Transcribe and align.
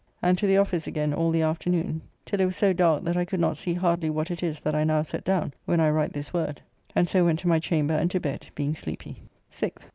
And 0.23 0.35
to 0.39 0.47
the 0.47 0.57
office 0.57 0.87
again 0.87 1.13
all 1.13 1.29
the 1.29 1.43
afternoon, 1.43 2.01
till 2.25 2.41
it 2.41 2.45
was 2.47 2.55
so 2.57 2.73
dark 2.73 3.03
that 3.03 3.15
I 3.15 3.23
could 3.23 3.39
not 3.39 3.55
see 3.55 3.75
hardly 3.75 4.09
what 4.09 4.31
it 4.31 4.41
is 4.41 4.59
that 4.61 4.73
I 4.73 4.83
now 4.83 5.03
set 5.03 5.23
down 5.23 5.53
when 5.65 5.79
I 5.79 5.91
write 5.91 6.11
this 6.11 6.33
word, 6.33 6.59
and 6.95 7.07
so 7.07 7.23
went 7.25 7.37
to 7.41 7.47
my 7.47 7.59
chamber 7.59 7.93
and 7.93 8.09
to 8.09 8.19
bed, 8.19 8.47
being 8.55 8.73
sleepy. 8.73 9.17
6th. 9.51 9.81